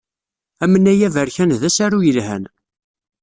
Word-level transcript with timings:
Amnay 0.63 1.01
Aberkan 1.07 1.51
d 1.59 1.63
asaru 1.69 1.99
yelhan. 2.03 2.43